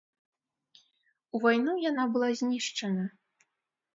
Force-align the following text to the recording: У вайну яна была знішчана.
У 1.35 1.41
вайну 1.43 1.75
яна 1.89 2.05
была 2.15 2.29
знішчана. 2.39 3.05